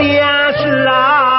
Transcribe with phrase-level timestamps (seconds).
[0.00, 0.24] 电
[0.56, 1.29] 视啊。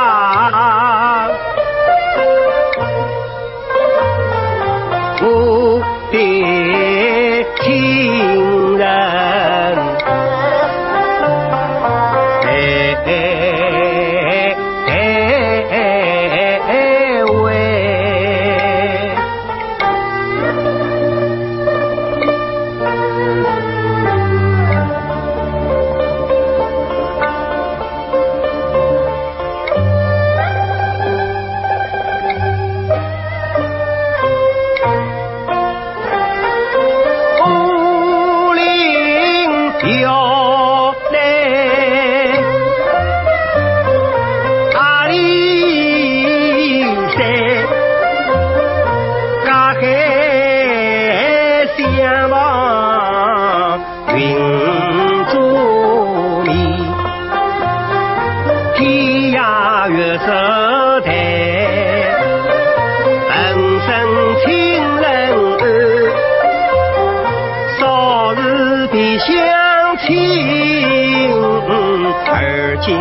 [72.81, 72.97] 而今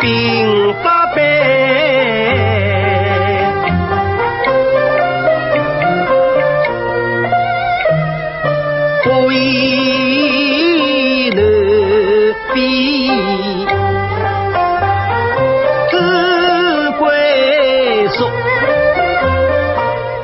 [0.00, 1.18] 鬓发白。
[9.04, 9.34] 不亦
[11.30, 11.40] 难
[12.54, 13.08] 比，
[15.88, 15.92] 只
[16.98, 17.06] 归
[18.08, 18.28] 宿。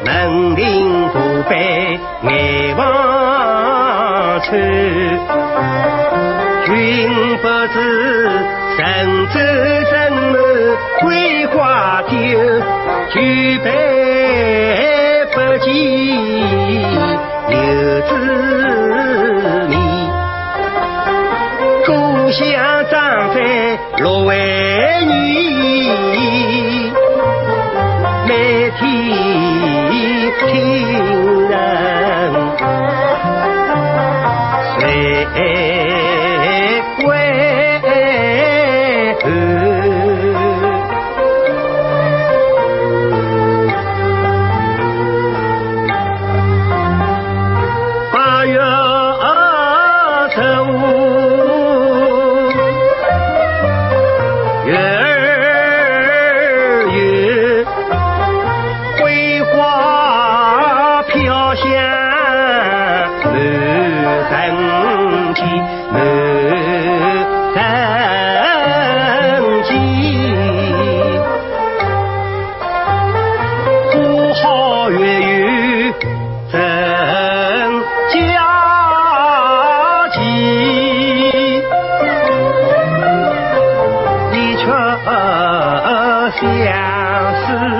[0.04, 1.18] 门庭不
[1.48, 2.82] 悲眼望
[4.40, 4.50] 穿，
[6.66, 6.72] 君
[7.42, 7.76] 不知
[8.76, 8.82] 神
[9.28, 9.34] 州
[9.90, 10.34] 怎么
[11.00, 12.10] 桂花酒，
[13.12, 13.66] 举杯
[15.32, 15.66] 不见
[17.50, 17.54] 游
[18.08, 18.10] 子
[19.68, 19.72] 面。
[21.86, 21.88] 故
[22.30, 22.42] 乡
[22.90, 22.94] 长
[23.34, 23.36] 在
[23.98, 25.06] 芦苇园，
[28.26, 28.32] 每
[28.78, 28.82] 天
[30.40, 30.50] 听
[31.48, 31.52] 人
[34.80, 34.82] 谁
[86.40, 87.73] 相思。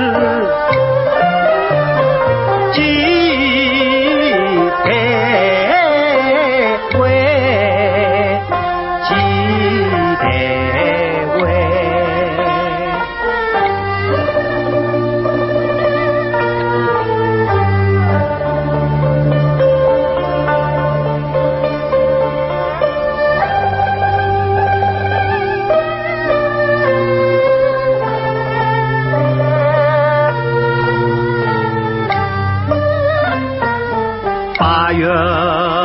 [35.03, 35.84] fire.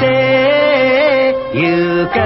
[0.00, 0.02] 在
[1.52, 1.60] 油
[2.12, 2.16] 羹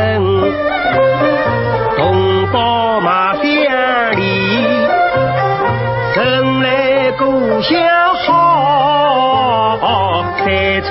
[1.96, 3.44] 同宝卖香
[4.16, 4.20] 梨，
[6.14, 6.16] 怎
[6.62, 6.66] 来
[7.18, 7.24] 故
[7.62, 7.78] 乡
[8.26, 9.78] 好，
[10.38, 10.88] 才出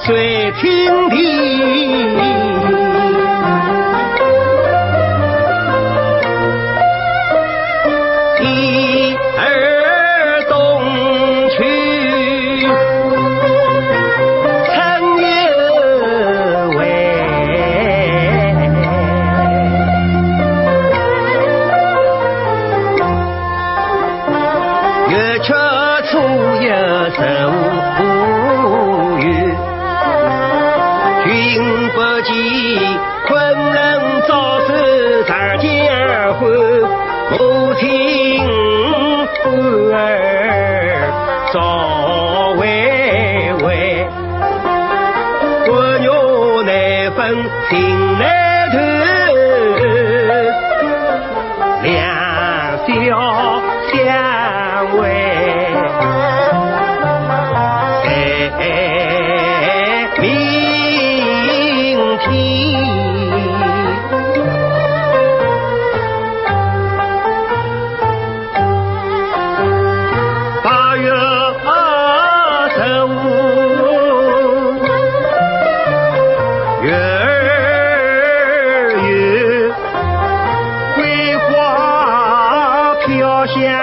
[0.00, 2.39] 水清甜。
[37.38, 38.44] 母亲
[39.94, 39.96] 儿
[41.52, 42.62] 早为
[43.64, 44.04] 为，
[45.68, 46.06] 我女
[46.66, 46.70] 难
[47.12, 47.18] 分
[47.68, 48.39] 情难。